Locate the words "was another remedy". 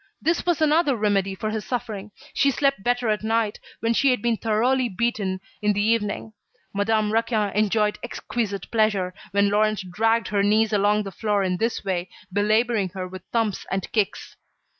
0.47-1.35